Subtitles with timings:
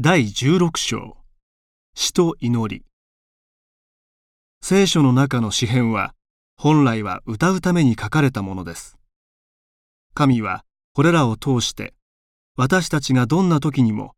[0.00, 1.16] 第16章。
[1.96, 2.84] 死と祈り。
[4.62, 6.14] 聖書の中の詩篇は
[6.56, 8.96] 本来は歌うために書かれたものです。
[10.14, 11.94] 神はこれらを通して
[12.54, 14.14] 私たちがどんな時にも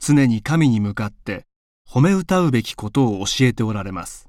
[0.00, 1.46] 常に神に向かって
[1.88, 4.28] 褒め歌うべきことを教えておられます。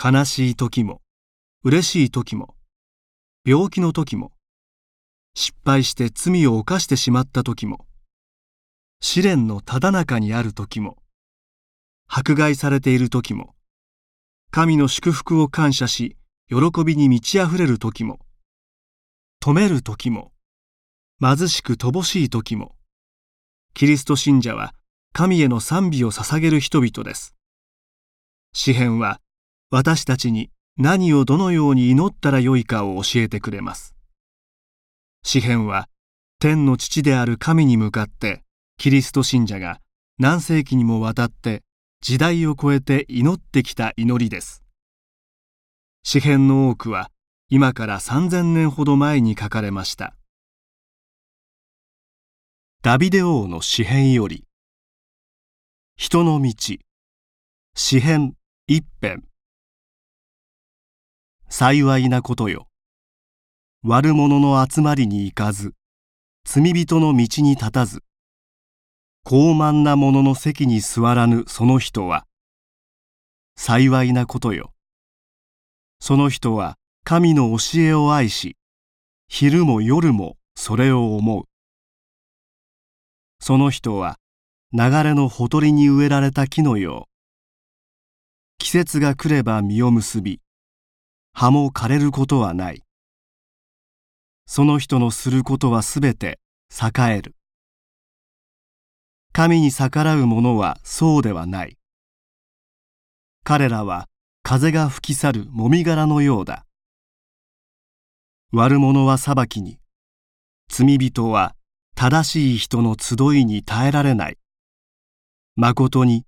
[0.00, 1.02] 悲しい時も
[1.64, 2.54] 嬉しい時も
[3.44, 4.30] 病気の時も
[5.34, 7.84] 失敗して罪を犯してしまった時も
[9.00, 10.98] 試練のただ中にある時も
[12.06, 13.54] 迫害されている時も
[14.50, 16.16] 神の祝福を感謝し
[16.48, 18.18] 喜びに満ち溢れる時も
[19.42, 20.32] 止める時も
[21.20, 22.74] 貧しく乏しい時も
[23.72, 24.74] キリスト信者は
[25.12, 27.34] 神への賛美を捧げる人々です。
[28.52, 29.20] 詩篇は
[29.70, 33.94] 私たちに何をどのように祈ったらよいかを教えてくれます。
[35.22, 35.88] 詩篇は
[36.38, 38.42] 天の父である神に向かって
[38.80, 39.78] キリスト信者が
[40.18, 41.62] 何世紀にもわたって
[42.00, 44.64] 時代を超えて祈ってきた祈りです。
[46.02, 47.10] 詩篇の多くは
[47.50, 50.14] 今から3000年ほど前に書かれました。
[52.80, 54.46] ダビデ王の詩篇より
[55.96, 56.54] 人の道
[57.74, 58.32] 詩篇
[58.66, 59.24] 一編。
[61.50, 62.66] 幸いなことよ。
[63.84, 65.74] 悪者の集まりに行かず
[66.46, 68.02] 罪人の道に立たず
[69.24, 72.26] 傲慢な者の席に座らぬその人は
[73.54, 74.72] 幸いなことよ。
[76.00, 78.56] その人は神の教えを愛し
[79.28, 81.44] 昼も夜もそれを思う。
[83.38, 84.16] その人は
[84.72, 87.10] 流れのほとりに植えられた木のよう。
[88.58, 90.40] 季節が来れば実を結び
[91.32, 92.82] 葉も枯れることはない。
[94.46, 96.40] その人のすることはすべて
[96.70, 97.36] 栄える。
[99.32, 101.78] 神に逆らう者はそうではない。
[103.44, 104.08] 彼らは
[104.42, 106.66] 風が吹き去るもみ殻のようだ。
[108.52, 109.78] 悪者は裁きに。
[110.68, 111.54] 罪人は
[111.94, 114.38] 正しい人の集いに耐えられない。
[115.56, 116.24] まことに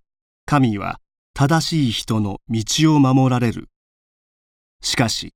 [0.46, 1.00] 神は
[1.34, 3.68] 正しい人の道を守られる。
[4.80, 5.34] しかし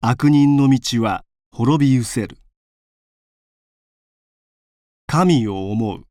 [0.00, 2.38] 悪人の道は滅び失せる。
[5.06, 6.04] 神を思う。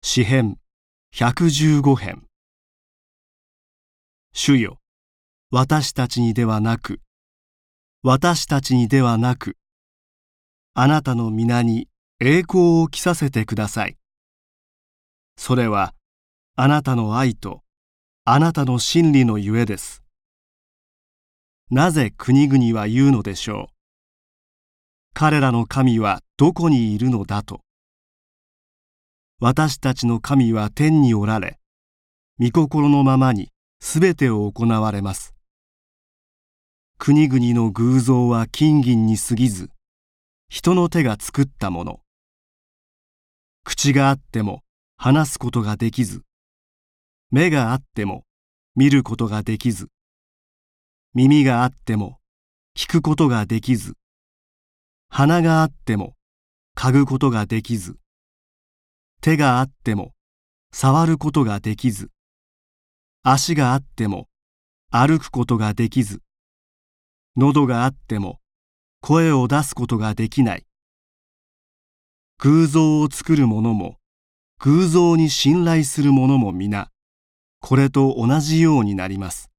[0.00, 0.58] 詩編
[1.12, 2.22] 115編。
[4.32, 4.78] 主よ
[5.50, 7.00] 私たちにではなく
[8.04, 9.56] 私たちにではなく
[10.74, 11.88] あなたの皆に
[12.20, 13.96] 栄光を着させてください。
[15.36, 15.94] それは
[16.54, 17.62] あなたの愛と
[18.24, 20.04] あなたの真理のゆえです。
[21.70, 23.74] なぜ国々は言うのでしょう？
[25.12, 27.62] 彼らの神はどこにいるのだと。
[29.40, 31.60] 私たちの神は天におられ、
[32.40, 35.32] 御心のままにすべてを行われます。
[36.98, 39.70] 国々の偶像は金銀に過ぎず、
[40.48, 42.00] 人の手が作ったもの。
[43.62, 44.64] 口があっても
[44.96, 46.22] 話すことができず、
[47.30, 48.24] 目があっても
[48.74, 49.86] 見ることができず、
[51.14, 52.18] 耳があっても
[52.76, 53.94] 聞くことができず、
[55.10, 56.16] 鼻があっても
[56.76, 57.98] 嗅ぐことができず、
[59.20, 60.14] 手があっても
[60.72, 62.10] 触ることができず、
[63.22, 64.28] 足があっても
[64.90, 66.22] 歩くことができず、
[67.36, 68.40] 喉があっても
[69.00, 70.66] 声を出すことができない。
[72.38, 73.96] 偶像を作る者も
[74.60, 76.90] 偶像に信頼する者も皆、
[77.60, 79.50] これと同じようになります。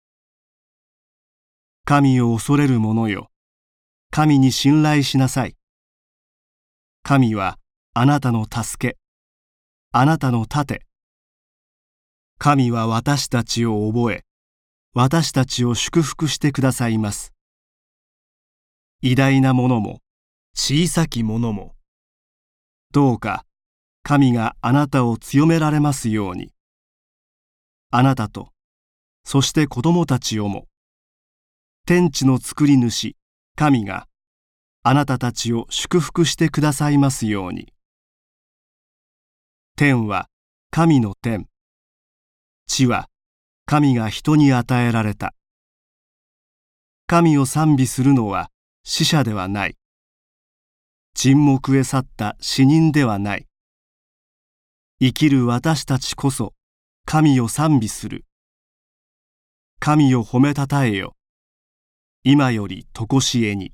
[1.85, 3.29] 神を恐れる者よ、
[4.11, 5.55] 神に信頼しなさい。
[7.01, 7.57] 神は
[7.93, 8.98] あなたの助け、
[9.91, 10.85] あなたの盾。
[12.37, 14.23] 神は私たちを覚え、
[14.93, 17.33] 私たちを祝福してくださいます。
[19.01, 20.01] 偉大なものも、
[20.53, 21.73] 小さきものも、
[22.91, 23.45] どうか
[24.03, 26.53] 神があなたを強められますように。
[27.89, 28.49] あなたと、
[29.23, 30.67] そして子供たちをも、
[31.87, 33.15] 天地の作り主、
[33.55, 34.07] 神が、
[34.83, 37.73] あなたたちを祝福してくださいますように。
[39.79, 40.27] 天は
[40.71, 41.47] 神の天。
[42.67, 43.07] 地は
[43.65, 45.33] 神が人に与えられた。
[47.07, 48.49] 神を賛美するのは
[48.83, 49.77] 死者ではない。
[51.15, 53.47] 沈黙へ去った死人ではない。
[54.99, 56.53] 生きる私たちこそ
[57.05, 58.25] 神を賛美する。
[59.79, 61.15] 神を褒めたたえよ。
[62.25, 63.71] 今よりとこしえに。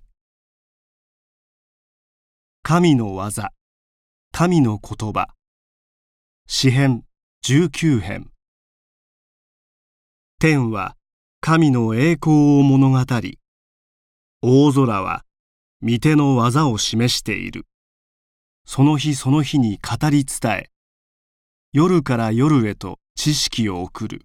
[2.62, 3.50] 神の技
[4.32, 5.35] 神の言葉。
[6.48, 7.04] 詩編
[7.44, 8.30] 19編。
[10.40, 10.96] 天は
[11.42, 13.40] 神の栄光を物語り
[14.44, 15.24] 大空は
[15.82, 17.66] 御手の技を示している。
[18.64, 20.70] その日その日に語り伝え
[21.74, 24.22] 夜から夜へと知識を送る。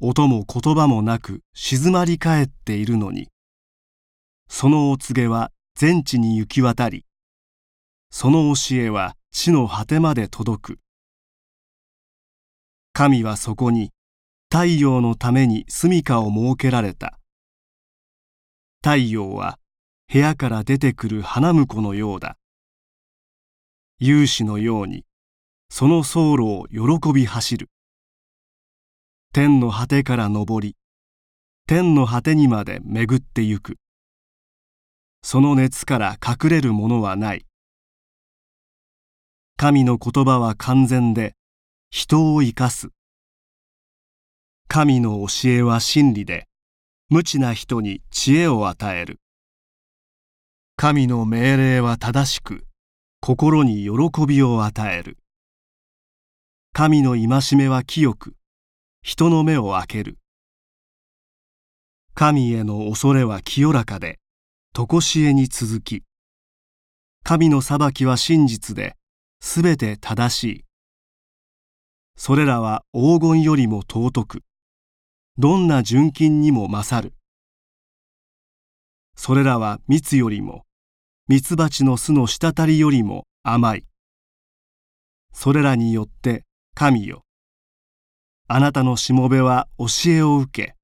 [0.00, 3.26] 音も言葉もなく静まり返っているのに。
[4.48, 7.04] そのお告げは全地に行き渡り
[8.10, 10.78] その教えは地の果てまで届く。
[12.92, 13.90] 神はそこに
[14.50, 17.18] 太陽のために住処を設けられた。
[18.82, 19.58] 太陽は
[20.12, 22.36] 部屋から出てくる花婿のようだ。
[24.00, 25.04] 勇士のように
[25.68, 27.70] その走路を喜び走る。
[29.32, 30.76] 天の果てから昇り
[31.68, 33.76] 天の果てにまで巡ってゆく。
[35.22, 37.46] その熱から隠れるものはない。
[39.62, 41.34] 神の言葉は完全で
[41.90, 42.88] 人を生かす。
[44.68, 46.48] 神の教えは真理で
[47.10, 49.20] 無知な人に知恵を与える。
[50.76, 52.64] 神の命令は正しく
[53.20, 55.18] 心に喜びを与える。
[56.72, 58.36] 神の戒めは清く
[59.02, 60.16] 人の目を開ける。
[62.14, 64.20] 神への恐れは清らかで
[64.72, 66.02] 常しえに続き
[67.24, 68.96] 神の裁きは真実で
[69.40, 70.64] すべて正しい。
[72.16, 74.42] それらは黄金よりも尊く、
[75.38, 77.14] どんな純金にも勝る。
[79.16, 80.64] それらは蜜よりも、
[81.28, 83.86] 蜜蜂の巣の滴りよりも甘い。
[85.32, 86.44] それらによって
[86.74, 87.22] 神よ。
[88.48, 90.74] あなたのしもべは教えを受け、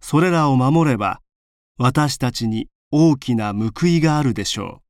[0.00, 1.20] それらを守れば
[1.78, 4.89] 私たちに大きな報いがあるでしょう。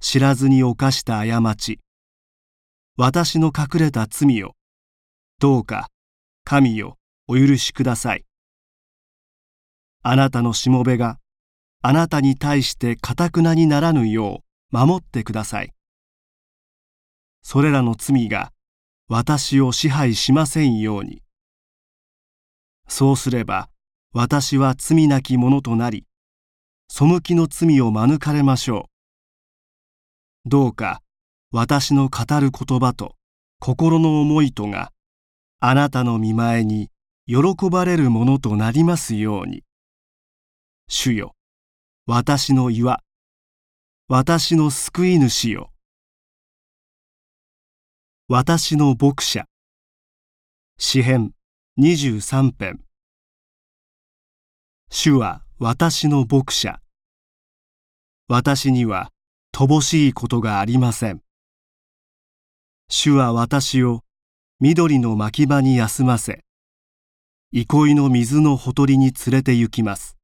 [0.00, 1.78] 知らずに犯した過ち。
[2.96, 4.52] 私の隠れた罪を
[5.38, 5.88] どうか
[6.44, 6.96] 神よ
[7.28, 8.24] お許しください。
[10.02, 11.18] あなたのしもべが
[11.82, 14.42] あなたに対してかたくなにならぬよ
[14.72, 15.72] う守ってください。
[17.42, 18.52] それらの罪が
[19.06, 21.22] 私を支配しませんように。
[22.88, 23.68] そうすれば
[24.14, 26.06] 私は罪なき者となり
[26.88, 28.89] 背きの罪を免れましょう。
[30.46, 31.02] どうか
[31.52, 33.16] 私の語る言葉と
[33.58, 34.92] 心の思いとが
[35.60, 36.88] あなたの見前に
[37.26, 39.62] 喜ばれるものとなりますように。
[40.88, 41.34] 主よ、
[42.06, 43.02] 私の岩、
[44.08, 45.70] 私の救い主よ。
[48.26, 49.44] 私の牧者。
[50.78, 51.32] 詩編
[51.78, 52.80] 23編。
[54.90, 56.80] 主は私の牧者。
[58.26, 59.12] 私には
[59.60, 61.20] 乏しいことがありません。
[62.88, 64.00] 主は私を
[64.58, 66.44] 緑の牧場に休ませ、
[67.52, 70.16] 憩いの水のほとりに連れて行きます。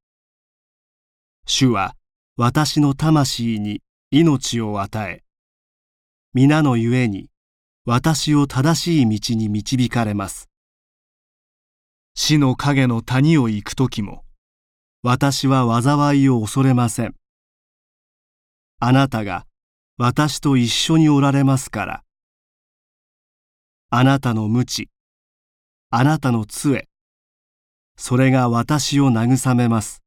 [1.44, 1.96] 主は
[2.38, 5.22] 私の魂に命を与え、
[6.32, 7.28] 皆のゆえに
[7.84, 10.48] 私を正しい道に導かれます。
[12.14, 14.24] 死の影の谷を行くときも、
[15.02, 17.14] 私は災いを恐れません。
[18.78, 19.46] あなたが
[19.96, 22.02] 私と一緒におられますから。
[23.88, 24.90] あなたの無知、
[25.88, 26.87] あなたの杖、
[27.97, 30.02] それが私を慰めます。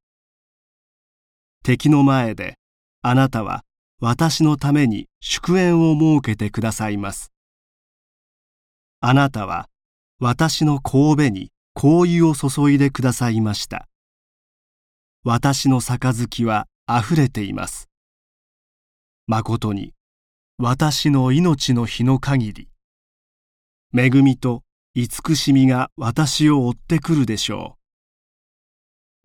[1.64, 2.60] 敵の前で
[3.02, 3.64] あなたは
[4.00, 7.32] 私のために祝宴を設けてくださいます。
[9.02, 9.68] あなたは
[10.20, 13.88] 私の神戸に香油を注いでくださいました。
[15.24, 17.89] 私の杯はあふれています。
[19.32, 19.94] 誠に
[20.58, 22.68] 私の命の日の限り
[23.96, 24.64] 恵みと
[24.96, 27.78] 慈しみが私を追ってくるでしょ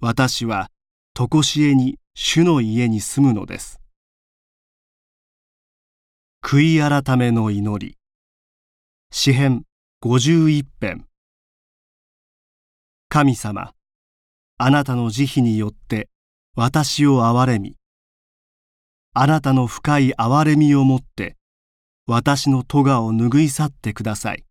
[0.02, 0.04] う。
[0.04, 0.68] 私は
[1.14, 3.80] 常しえに主の家に住むのです。
[6.42, 7.96] 悔い改めの祈り。
[9.10, 9.64] 詩編
[10.04, 11.06] 51編。
[13.08, 13.72] 神様
[14.58, 16.10] あなたの慈悲によって
[16.54, 17.76] 私を憐れみ。
[19.16, 21.36] あなたの深い憐れみをもって
[22.08, 24.44] 私の咎を拭い去ってください。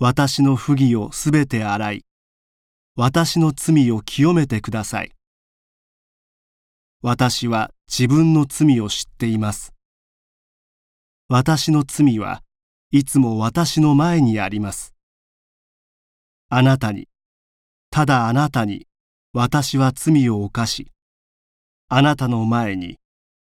[0.00, 2.04] 私の不義をすべて洗い
[2.96, 5.12] 私の罪を清めてください。
[7.00, 9.72] 私は自分の罪を知っています。
[11.28, 12.42] 私の罪は
[12.90, 14.94] いつも私の前にあります。
[16.48, 17.06] あなたに
[17.90, 18.88] ただあなたに
[19.32, 20.90] 私は罪を犯し
[21.88, 22.98] あなたの前に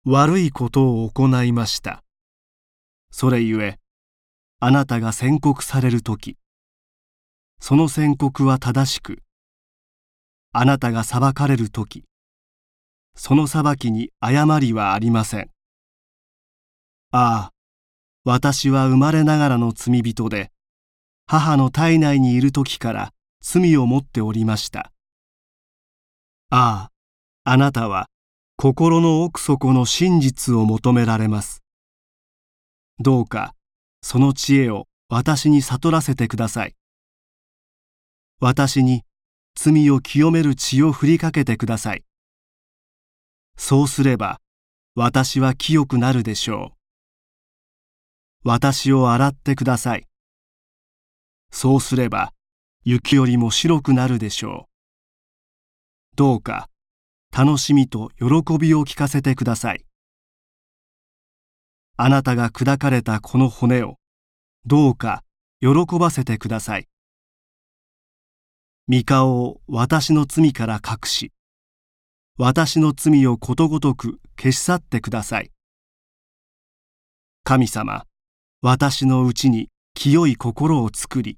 [0.05, 2.03] 悪いことを行いました。
[3.11, 3.77] それゆえ
[4.61, 6.37] あなたが宣告される時
[7.59, 9.21] その宣告は正しく
[10.53, 12.05] あなたが裁かれる時
[13.15, 15.49] その裁きに誤りはありません
[17.11, 17.51] ああ
[18.23, 20.51] 私は生まれながらの罪人で
[21.27, 24.91] 母の体内にいる時から罪を持っておりました
[26.49, 26.89] あ
[27.43, 28.07] ああなたは
[28.57, 31.63] 心の奥底の真実を求められます。
[32.99, 33.55] どうか
[34.01, 36.75] その知恵を私に悟らせてください。
[38.39, 39.03] 私に
[39.55, 42.03] 罪を清める血を振りかけてください。
[43.57, 44.39] そうすれば
[44.95, 46.77] 私は清くなるでしょう。
[48.43, 50.07] 私を洗ってください。
[51.51, 52.33] そうすれば
[52.83, 56.15] 雪よりも白くなるでしょう。
[56.15, 56.67] どうか
[57.35, 59.85] 楽しみと喜びを聞かせてください。
[61.95, 63.95] あなたが砕かれたこの骨を
[64.65, 65.23] どうか
[65.61, 65.69] 喜
[65.99, 66.87] ばせてください。
[68.89, 71.31] 御顔を私の罪から隠し
[72.37, 75.51] 私の罪をことごとく消し去ってください。
[77.43, 78.05] 神様
[78.61, 81.37] 私のうちに清い心を作り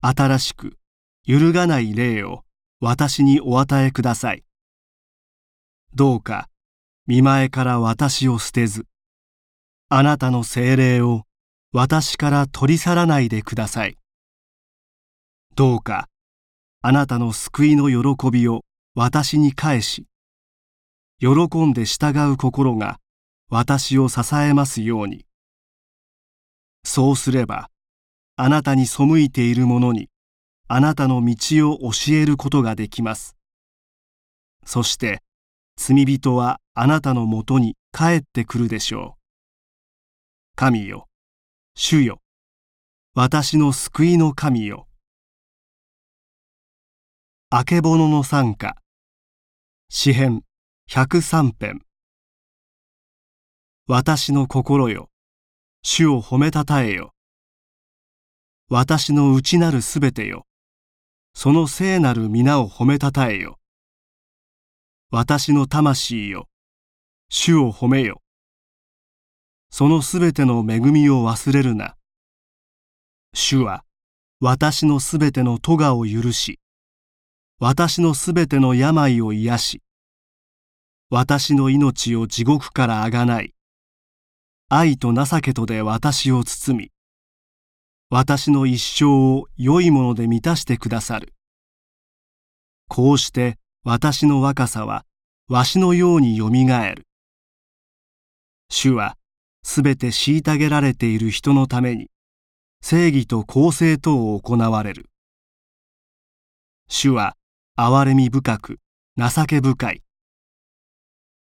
[0.00, 0.76] 新しく
[1.24, 2.42] 揺るがない霊を
[2.80, 4.45] 私にお与えください。
[5.98, 6.50] どうか
[7.06, 8.84] 見前から私を捨てず
[9.88, 11.22] あなたの精霊を
[11.72, 13.96] 私から取り去らないでください。
[15.54, 16.10] どうか
[16.82, 18.60] あなたの救いの喜びを
[18.94, 20.04] 私に返し
[21.18, 22.98] 喜んで従う心が
[23.48, 25.24] 私を支えますように。
[26.84, 27.70] そうすれば
[28.36, 30.10] あなたに背いている者に
[30.68, 33.34] あなたの道を教えることができます。
[34.66, 35.22] そして
[35.76, 39.20] 罪人はあなたのもとに帰ってくるでしょう。
[40.56, 41.06] 神よ
[41.74, 42.20] 主よ
[43.14, 44.88] 私の救いの神よ。
[47.50, 48.76] あけぼのの賛歌
[49.88, 50.42] 詩編
[50.90, 51.80] 103編。
[53.86, 55.10] 私の心よ
[55.82, 57.12] 主を褒めたたえよ。
[58.68, 60.44] 私の内なるすべてよ。
[61.34, 63.58] その聖なる皆を褒めたたえよ。
[65.10, 66.48] 私の魂よ。
[67.28, 68.22] 主を褒めよ。
[69.70, 71.96] そのすべての恵みを忘れるな。
[73.32, 73.84] 主は
[74.40, 76.58] 私のすべての咎を許し、
[77.60, 79.82] 私のすべての病を癒し、
[81.08, 83.54] 私の命を地獄からあがない、
[84.68, 86.90] 愛と情けとで私を包み、
[88.10, 91.32] 私の一生を良いもので満たしてくださる。
[92.88, 93.58] こうして
[93.88, 95.04] 私の若さは
[95.48, 97.06] わしのようによみがえる。
[98.68, 99.16] 主は
[99.62, 102.10] すべて虐げられている人のために
[102.80, 105.08] 正義と公正とを行われる。
[106.88, 107.36] 主は
[107.78, 108.80] 憐れみ深く
[109.16, 110.02] 情け深い。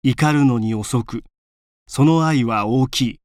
[0.03, 1.23] 怒るのに遅く
[1.87, 3.21] その愛は大きい。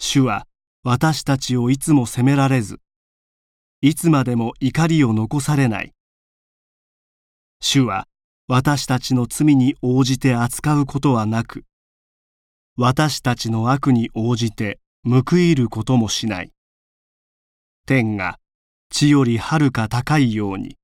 [0.00, 0.48] 主は
[0.82, 2.80] 私たちをいつも責められず
[3.80, 5.93] いつまでも怒りを残されない。
[7.60, 8.06] 主は
[8.48, 11.64] 私たちの罪に応じて扱うことはなく
[12.76, 16.50] 私たちの悪に応じて報いることもしない。
[17.86, 18.40] 天が
[18.90, 20.76] 地よりはるか高いように、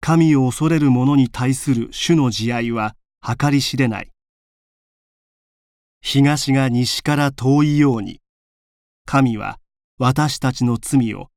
[0.00, 4.12] 神を恐れる者に対する主の慈愛は計り知れない。
[6.02, 8.20] 東が西から遠いように、
[9.04, 9.58] 神は
[9.98, 11.30] 私たちの罪を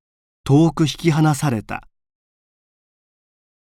[0.44, 1.88] 遠く引き離された。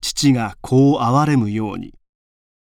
[0.01, 1.95] 父が子を憐れむように、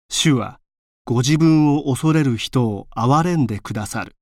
[0.09, 0.59] 主は
[1.05, 4.15] ご自分を恐れる人を憐れんでくださる。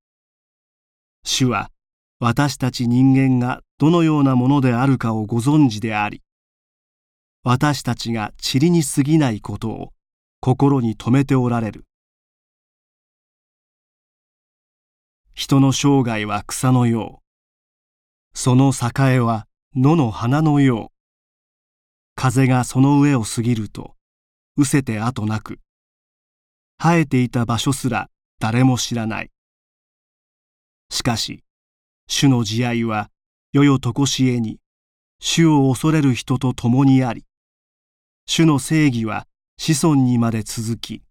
[1.24, 1.72] 主は
[2.20, 6.22] 私たち人間がどのようなものであるかをご存知であり、
[7.44, 9.94] 私たちが塵に過ぎないことを
[10.42, 11.86] 心に留めておられる。
[15.34, 18.38] 人の生涯は草のよう。
[18.38, 20.99] その栄は野の花のよう。
[22.22, 23.96] 風がその上を過ぎると、
[24.58, 25.58] 失せて後なく、
[26.78, 28.10] 生えていた場所すら
[28.40, 29.32] 誰も知らない。
[30.90, 31.46] しかし、
[32.10, 33.10] 主の慈愛は
[33.54, 34.60] 世々とこしえに、
[35.22, 37.24] 主を恐れる人と共にあり、
[38.26, 39.26] 主の正義は
[39.58, 41.02] 子孫にまで続き、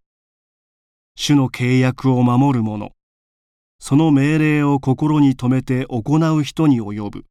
[1.16, 2.92] 主の契約を守る者、
[3.78, 7.24] その命令を心に留めて行う人に及ぶ。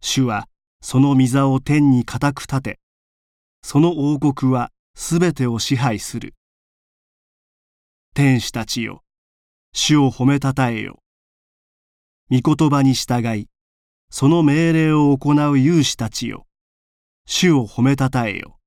[0.00, 0.48] 主は
[0.82, 2.80] その御座を天に固く立て、
[3.62, 6.34] その王国はすべてを支配する。
[8.14, 9.02] 天使たちよ
[9.72, 10.98] 主を褒めたたえよ。
[12.30, 13.48] 御言葉に従い、
[14.10, 16.46] その命令を行う勇士たちよ。
[17.26, 18.58] 主を褒めたたえよ。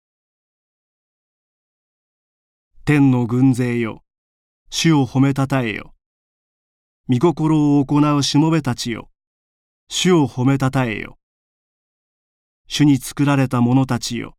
[2.85, 4.03] 天の軍勢よ。
[4.71, 5.93] 主を褒めたたえよ。
[7.07, 9.09] 御心を行うしもべたちよ。
[9.89, 11.17] 主を褒めたたえよ。
[12.67, 14.35] 主に作られた者たちよ。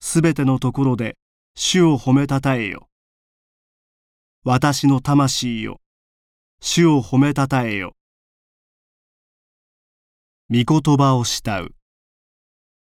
[0.00, 1.16] すべてのところで
[1.54, 2.88] 主を褒めたたえよ。
[4.44, 5.80] 私の魂よ。
[6.60, 7.94] 主を褒めたたえよ。
[10.48, 11.74] 御言葉を慕う。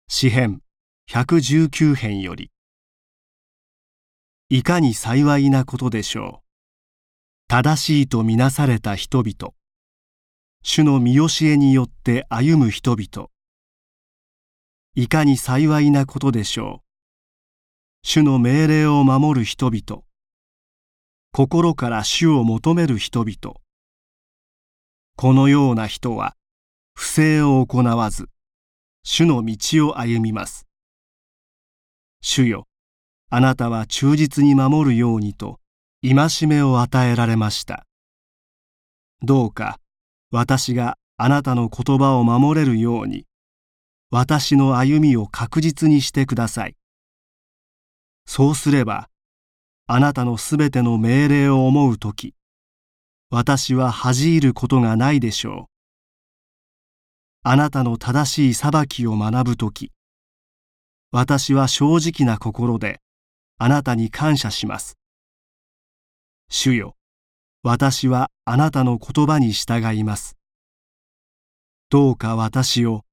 [0.08, 0.62] 詩編
[1.12, 2.52] 119編より。
[4.50, 6.50] いかに幸いなことでしょう。
[7.48, 9.54] 正しいとみなされた人々。
[10.64, 13.30] 主の見教えによって歩む人々。
[15.01, 16.86] いかに幸いなことでしょう。
[18.03, 20.03] 主の命令を守る人々。
[21.32, 23.56] 心から主を求める人々。
[25.15, 26.36] このような人は、
[26.96, 28.27] 不正を行わず、
[29.03, 30.68] 主の道を歩みます。
[32.20, 32.68] 主よ、
[33.29, 35.62] あなたは忠実に守るようにと、
[36.03, 37.86] 戒めを与えられました。
[39.22, 39.79] どうか、
[40.29, 43.29] 私があなたの言葉を守れるように、
[44.12, 46.75] 私の歩みを確実にしてください。
[48.25, 49.10] そうすれば、
[49.86, 52.34] あなたのすべての命令を思うとき、
[53.30, 55.70] 私は恥じることがないでしょう。
[57.44, 59.92] あなたの正しい裁きを学ぶとき、
[61.12, 63.01] 私は正直な心で
[63.58, 64.98] あなたに感謝します。
[66.50, 66.96] 主よ、
[67.62, 70.36] 私はあなたの言葉に従います。
[71.89, 73.04] どうか私を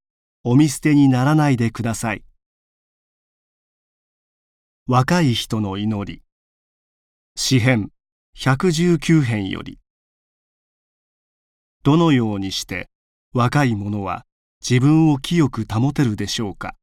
[0.48, 2.22] お見捨てにならないでください。
[4.86, 6.22] 若い人の祈り。
[7.34, 7.90] 詩編
[8.38, 9.80] 119編より。
[11.82, 12.88] どのようにして
[13.32, 14.24] 若い者は
[14.60, 16.76] 自分を清く保てるでしょうか。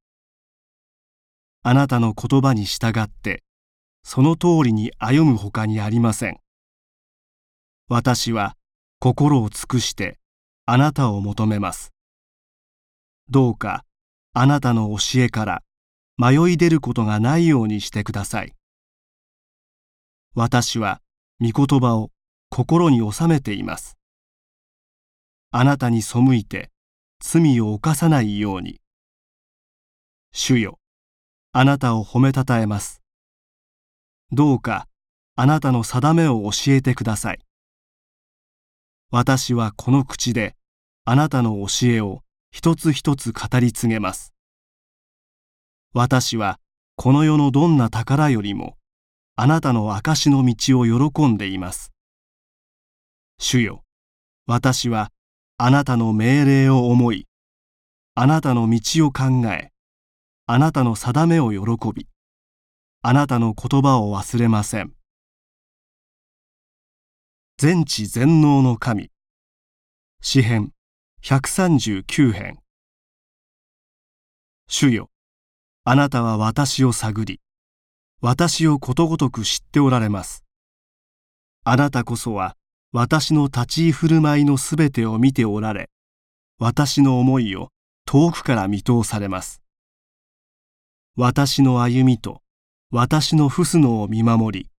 [1.62, 3.46] あなたの言葉に従って
[4.04, 6.36] その通りに歩むほかにありません。
[7.88, 8.58] 私は
[9.00, 10.20] 心を尽くして
[10.66, 11.93] あなたを求めます。
[13.34, 13.84] どうか
[14.34, 15.64] あなたの教えから
[16.18, 18.54] 迷い出ることがないようにしてください。
[20.36, 21.02] 私は
[21.42, 22.12] 御言葉を
[22.52, 23.98] 心に収めています。
[25.50, 26.70] あなたに背いて
[27.20, 28.82] 罪を犯さないように。
[30.32, 30.78] 主よ、
[31.54, 33.02] あなたを褒めたたえます。
[34.32, 34.88] どうか
[35.36, 37.40] あなたの定めを教えてください。
[39.10, 40.56] 私はこの口で
[41.04, 42.23] あなたの教えを
[42.56, 44.32] 一つ一つ語り継げます。
[45.92, 46.60] 私は
[46.96, 48.78] この世のどんな宝よりも
[49.36, 51.92] あなたの証の道を喜んでいます。
[53.40, 53.84] 主よ、
[54.46, 55.10] 私は
[55.58, 57.26] あなたの命令を思い、
[58.14, 59.72] あなたの道を考え、
[60.46, 62.08] あなたの定めを喜び、
[63.02, 64.94] あなたの言葉を忘れません。
[67.58, 69.10] 全知全能の神
[70.22, 70.72] 詩編
[71.26, 72.60] 139編
[74.68, 75.10] 主よ
[75.86, 77.40] あなたは私を探り、
[78.20, 80.44] 私をことごとく知っておられます。
[81.64, 82.58] あなたこそは
[82.92, 85.90] 私の立ち居振る舞いのすべてを見ておられ、
[86.60, 87.70] 私の思いを
[88.06, 89.62] 遠くから見通されます。
[91.16, 92.42] 私の歩みと
[92.92, 94.70] 私の不のを見守り、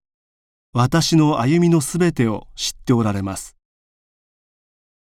[0.73, 3.57] 私の歩みのすべてを知っておられます。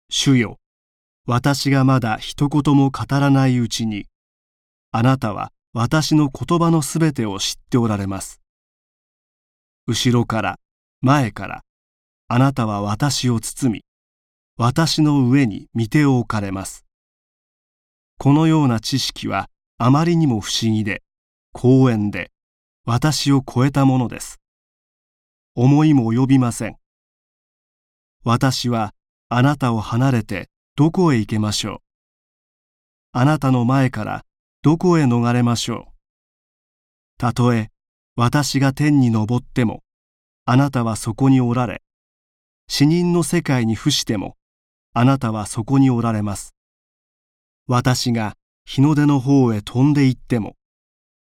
[0.07, 0.60] 主よ、
[1.33, 4.07] 私がまだ一言も語らないうちに、
[4.91, 8.41] あなたは私の言葉のすべてを知っておられます。
[9.87, 10.59] 後ろから、
[10.99, 11.61] 前から、
[12.27, 13.85] あなたは私を包み、
[14.57, 16.83] 私の上に見てを置かれます。
[18.17, 21.01] このような知識はあまりにも不思議で、
[21.53, 22.29] 公園で、
[22.83, 24.41] 私を超えたものです。
[25.55, 26.75] 思いも及びません。
[28.25, 28.93] 私は
[29.29, 30.50] あなたを離れて
[30.81, 31.77] どこへ行けましょう？
[33.11, 34.25] あなたの前から
[34.63, 35.91] どこへ逃れましょう？
[37.19, 37.69] たとえ
[38.15, 39.83] 私が天に昇っても、
[40.43, 41.83] あなたはそこにおられ、
[42.67, 44.37] 死人の世界に伏しても、
[44.95, 46.55] あなたはそこにおられます。
[47.67, 50.55] 私が日の出の方へ飛んで行っても、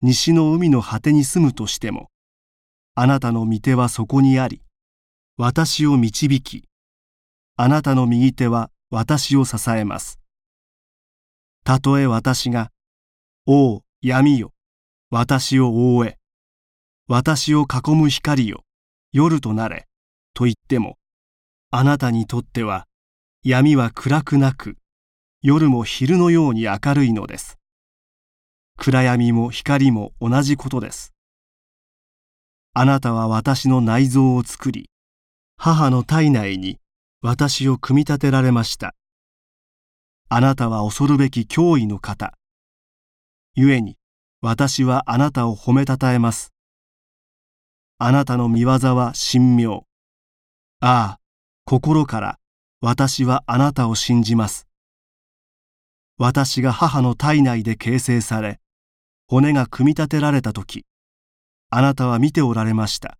[0.02, 2.12] 西の海の果てに住むとしても、
[2.94, 4.62] あなたの御手はそこにあり、
[5.36, 6.68] 私を導き、
[7.56, 10.18] あなたの右手は私を支えます。
[11.62, 12.70] たとえ私が
[13.46, 14.52] おう闇よ。
[15.10, 16.18] 私を覆え。
[17.06, 18.64] 私を囲む光よ。
[19.12, 19.86] 夜となれ。
[20.32, 20.96] と言っても
[21.70, 22.86] あなたにとっては
[23.42, 24.76] 闇は暗くなく
[25.42, 27.58] 夜も昼のように明るいのです。
[28.78, 31.12] 暗闇も光も同じことです。
[32.72, 34.88] あなたは私の内臓を作り
[35.58, 36.78] 母の体内に
[37.20, 38.94] 私を組み立てられました。
[40.28, 42.34] あなたは恐るべき脅威の方。
[43.56, 43.96] 故に
[44.40, 46.52] 私はあなたを褒めたたえます。
[47.98, 49.84] あなたの見業は神妙。
[50.80, 51.20] ああ
[51.64, 52.38] 心から
[52.80, 54.68] 私はあなたを信じます。
[56.18, 58.60] 私が母の体内で形成され
[59.26, 60.86] 骨が組み立てられた時
[61.70, 63.18] あなたは見ておられました。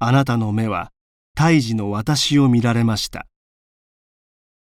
[0.00, 0.90] あなたの目は
[1.38, 3.28] 胎児の私を見られました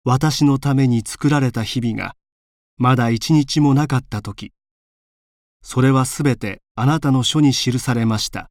[0.05, 2.15] 私のために作られた日々が
[2.77, 4.53] まだ一日もなかった時
[5.61, 8.49] それはすべてあなたの書に記されました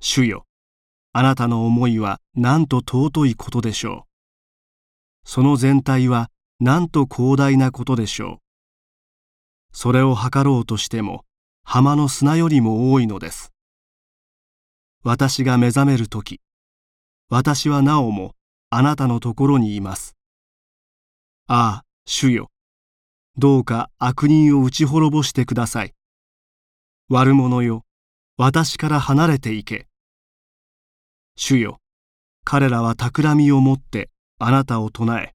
[0.00, 0.46] 主よ
[1.12, 4.06] あなたの思いはなんと尊いことでしょ
[5.26, 5.28] う。
[5.28, 8.38] その全体はなんと広大なことでしょ
[9.74, 9.76] う。
[9.76, 11.26] それを測ろうとしても
[11.64, 13.51] 浜の砂よりも多いのです。
[15.04, 16.40] 私が目覚めるとき、
[17.28, 18.36] 私はなおも
[18.70, 20.16] あなたのところにいます。
[21.48, 22.50] ああ、主よ。
[23.36, 25.94] どうか悪人を打ち滅ぼしてください。
[27.08, 27.84] 悪者よ、
[28.36, 29.88] 私から離れていけ。
[31.36, 31.80] 主よ、
[32.44, 35.32] 彼らは企みを持ってあなたを唱え、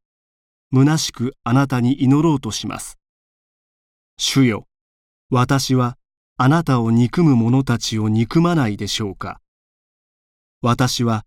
[0.73, 2.97] 虚しくあなたに祈ろうとします。
[4.17, 4.65] 主よ、
[5.29, 5.97] 私は
[6.37, 9.41] あなたを憎む者たちを憎まないでしょうか。
[10.61, 11.25] 私は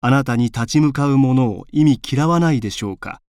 [0.00, 3.20] あなたに立ち向かう者を意味嫌わないでしょうか。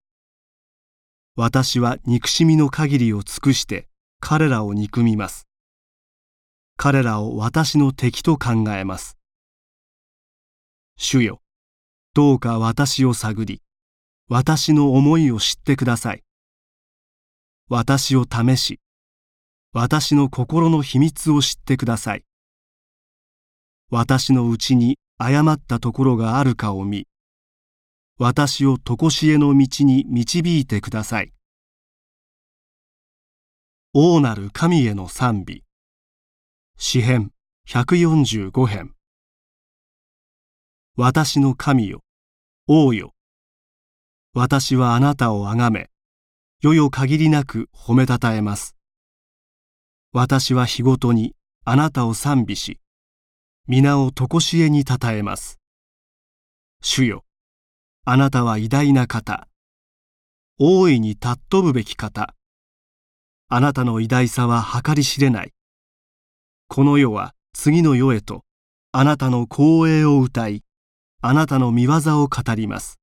[1.36, 3.88] 私は憎しみの限りを尽くして
[4.20, 5.46] 彼らを憎みます。
[6.76, 9.16] 彼らを私の敵と考えます。
[10.96, 11.40] 主よ、
[12.14, 13.62] どうか私を探り、
[14.28, 16.24] 私の思いを知ってください。
[17.68, 18.80] 私を試し、
[19.72, 22.24] 私の心の秘密を知ってください。
[23.90, 27.06] 私のうちに誤ったところがあるかを見、
[28.18, 31.32] 私を常しえの道に導いてください。
[33.92, 35.64] 王なる神への賛美。
[36.76, 37.32] 詩編
[37.68, 38.94] 145編。
[40.96, 42.02] 私の神よ、
[42.68, 43.14] 王よ。
[44.32, 45.90] 私はあなたをあがめ、
[46.60, 48.76] 世よ限りなく褒めたたえます。
[50.12, 52.80] 私は日ごとにあなたを賛美し、
[53.66, 55.58] 皆をとこしえにたたえます。
[56.82, 57.24] 主よ、
[58.04, 59.48] あなたは偉大な方、
[60.58, 62.34] 大いに尊ぶべき方。
[63.48, 65.54] あなたの偉大さは計り知れない。
[66.68, 68.44] この世は次の世へと、
[68.92, 70.62] あなたの光栄を歌い、
[71.22, 73.00] あなたの見業を語ります。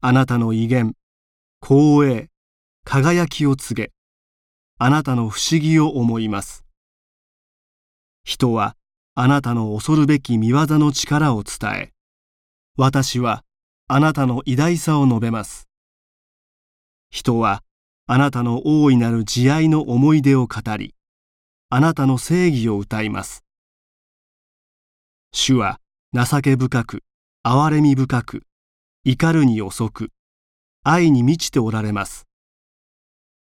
[0.00, 0.94] あなたの威厳、
[1.60, 2.30] 光栄、
[2.86, 3.92] 輝きを告げ、
[4.78, 6.64] あなたの不思議を思います。
[8.24, 8.74] 人は
[9.14, 11.92] あなたの恐るべき見業の力を伝え、
[12.78, 13.44] 私は
[13.86, 15.68] あなたの偉大さを述べます。
[17.10, 17.62] 人は
[18.06, 20.94] あなたの大いなる慈愛の思い出を語り、
[21.68, 23.44] あなたの正義を歌います。
[25.34, 25.78] 主は
[26.14, 27.02] 情け深く、
[27.44, 28.44] 憐れみ深く、
[29.04, 30.08] 怒るに遅く、
[30.84, 32.26] 愛に満ちておられます。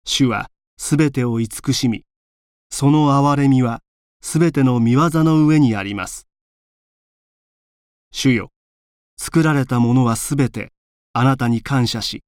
[0.03, 2.03] 主はすべてを慈しみ、
[2.69, 3.79] その憐れみは
[4.27, 6.27] すべての見業の上にあります。
[8.11, 8.49] 主よ、
[9.17, 10.73] 作られたものはすべて
[11.13, 12.23] あなたに感謝し、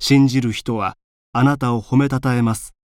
[0.00, 0.96] 信じる人は
[1.32, 2.74] あなたを褒めたたえます。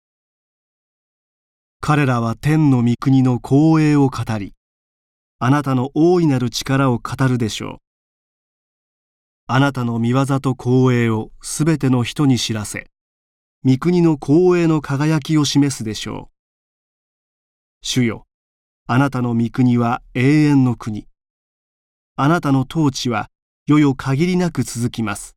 [1.80, 4.54] 彼らは天の御国の光栄を語り、
[5.40, 7.78] あなたの大いなる力を語るでしょう。
[9.48, 12.87] あなたの見業と光栄をすべての人に知らせ、
[13.64, 16.32] 御国の光栄の輝きを示すでしょう。
[17.85, 18.29] 主よ、
[18.87, 21.09] あなたの御国は永遠の国。
[22.14, 23.29] あなたの統治は
[23.66, 25.37] 世々限りなく続きます。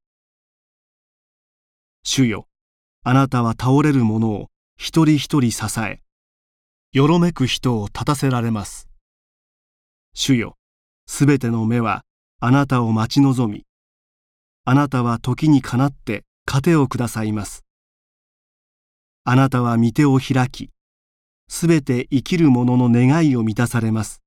[2.03, 2.47] 主よ、
[3.01, 6.01] あなたは倒れる者を一人一人支え、
[6.91, 8.87] よろめく人を立たせられます。
[10.13, 10.55] 主よ、
[11.07, 12.03] すべての目は
[12.39, 13.65] あなたを待ち望み、
[14.65, 17.65] あなたは時にかなって糧をくださいます。
[19.23, 20.69] あなたは御手を開き、
[21.47, 24.21] すべて生きる者の願いを満たされます。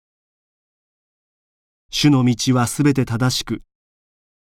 [1.90, 3.62] 主の道はすべて正しく、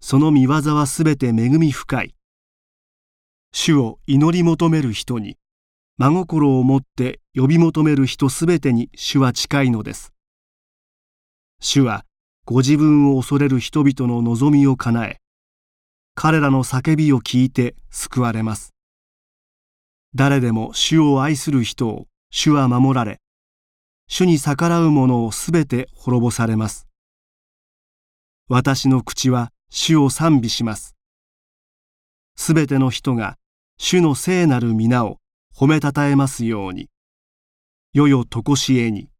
[0.00, 2.14] その見業はすべて恵み深い。
[3.52, 5.36] 主を祈り求める人に、
[5.98, 10.12] 真心を持って呼び求める人すべてに主は近いのです。
[11.64, 12.04] 主は
[12.44, 15.20] ご自分を恐れる人々の望みを叶え
[16.16, 18.74] 彼らの叫びを聞いて救われます
[20.16, 23.20] 誰でも主を愛する人を主は守られ
[24.08, 26.88] 主に逆らう者をすべて滅ぼされます
[28.48, 30.96] 私の口は主を賛美します
[32.34, 33.36] すべての人が
[33.78, 35.18] 主の聖なる皆を
[35.54, 36.88] 褒めたたえますように。
[37.92, 39.11] よよとこしえに。